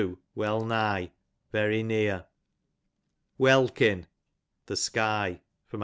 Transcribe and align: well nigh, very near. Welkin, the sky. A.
well 0.33 0.65
nigh, 0.65 1.11
very 1.51 1.83
near. 1.83 2.25
Welkin, 3.37 4.07
the 4.65 4.75
sky. 4.75 5.41
A. 5.71 5.77